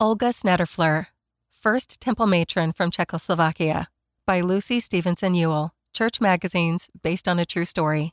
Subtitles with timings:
[0.00, 1.06] Olga Šnederfler,
[1.50, 3.88] First Temple Matron from Czechoslovakia,
[4.26, 8.12] by Lucy Stevenson Ewell, Church Magazines, based on a true story.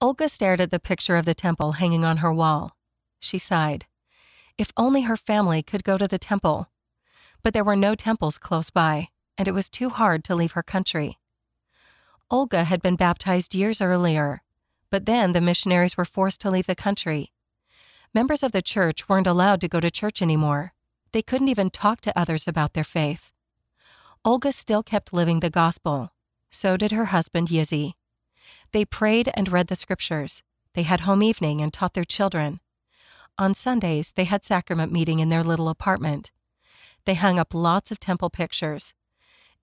[0.00, 2.74] Olga stared at the picture of the temple hanging on her wall.
[3.20, 3.84] She sighed.
[4.56, 6.68] If only her family could go to the temple.
[7.42, 10.62] But there were no temples close by, and it was too hard to leave her
[10.62, 11.18] country.
[12.30, 14.40] Olga had been baptized years earlier,
[14.88, 17.30] but then the missionaries were forced to leave the country.
[18.14, 20.74] Members of the church weren't allowed to go to church anymore.
[21.12, 23.32] They couldn't even talk to others about their faith.
[24.22, 26.12] Olga still kept living the gospel.
[26.50, 27.94] So did her husband, Jiří.
[28.72, 30.42] They prayed and read the scriptures.
[30.74, 32.60] They had home evening and taught their children.
[33.38, 36.30] On Sundays, they had sacrament meeting in their little apartment.
[37.06, 38.92] They hung up lots of temple pictures.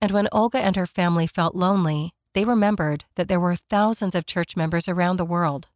[0.00, 4.26] And when Olga and her family felt lonely, they remembered that there were thousands of
[4.26, 5.68] church members around the world.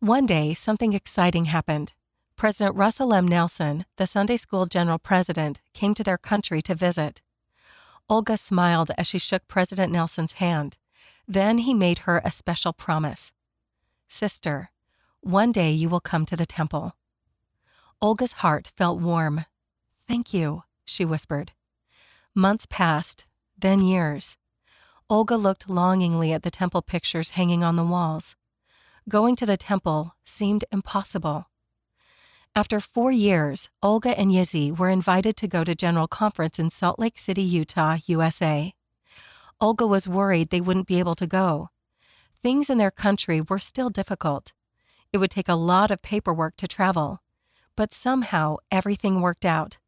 [0.00, 1.92] One day, something exciting happened.
[2.36, 3.26] President Russell M.
[3.26, 7.20] Nelson, the Sunday School General President, came to their country to visit.
[8.08, 10.78] Olga smiled as she shook President Nelson's hand.
[11.26, 13.32] Then he made her a special promise
[14.06, 14.70] Sister,
[15.20, 16.94] one day you will come to the temple.
[18.00, 19.46] Olga's heart felt warm.
[20.06, 21.50] Thank you, she whispered.
[22.36, 23.26] Months passed,
[23.58, 24.36] then years.
[25.10, 28.36] Olga looked longingly at the temple pictures hanging on the walls.
[29.08, 31.46] Going to the temple seemed impossible.
[32.54, 36.98] After four years, Olga and Jiří were invited to go to General Conference in Salt
[36.98, 38.74] Lake City, Utah, USA.
[39.62, 41.70] Olga was worried they wouldn't be able to go.
[42.42, 44.52] Things in their country were still difficult.
[45.10, 47.22] It would take a lot of paperwork to travel.
[47.76, 49.78] But somehow everything worked out.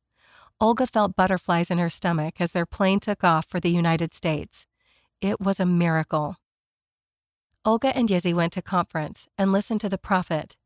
[0.59, 4.65] Olga felt butterflies in her stomach as their plane took off for the United States.
[5.21, 6.40] It was a miracle.
[7.63, 10.57] Olga and Jiří went to conference and listened to the prophet.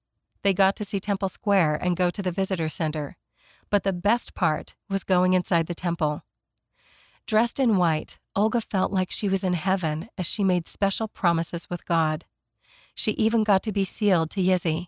[0.42, 3.16] They got to see Temple Square and go to the visitor center.
[3.68, 6.22] But the best part was going inside the temple.
[7.26, 11.68] Dressed in white, Olga felt like she was in heaven as she made special promises
[11.68, 12.26] with God.
[12.94, 14.86] She even got to be sealed to Jiří.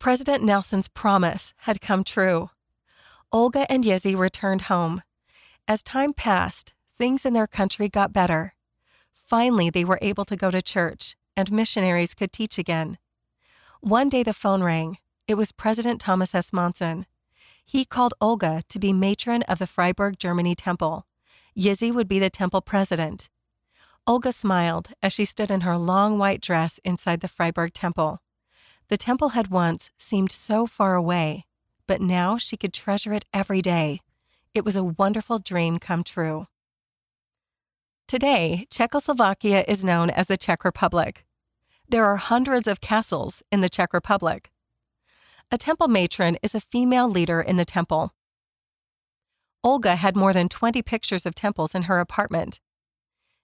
[0.00, 2.50] President Nelson's promise had come true.
[3.30, 5.02] Olga and Jiří returned home.
[5.68, 8.54] As time passed, things in their country got better.
[9.32, 12.98] Finally, they were able to go to church, and missionaries could teach again.
[13.80, 14.98] One day the phone rang.
[15.26, 16.52] It was President Thomas S.
[16.52, 17.06] Monson.
[17.64, 21.06] He called Olga to be matron of the Freiburg, Germany temple.
[21.58, 23.30] Jiří would be the temple president.
[24.06, 28.18] Olga smiled as she stood in her long white dress inside the Freiburg temple.
[28.88, 31.46] The temple had once seemed so far away,
[31.86, 34.02] but now she could treasure it every day.
[34.52, 36.48] It was a wonderful dream come true.
[38.12, 41.24] Today, Czechoslovakia is known as the Czech Republic.
[41.88, 44.50] There are hundreds of castles in the Czech Republic.
[45.50, 48.12] A temple matron is a female leader in the temple.
[49.64, 52.60] Olga had more than 20 pictures of temples in her apartment.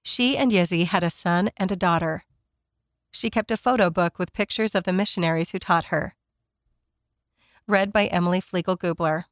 [0.03, 2.25] She and Jiří had a son and a daughter.
[3.11, 6.15] She kept a photo book with pictures of the missionaries who taught her.
[7.67, 9.25] Read by Emily Flegel Gubler.